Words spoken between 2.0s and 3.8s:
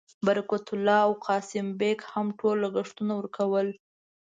هم ټول لګښتونه ورکول.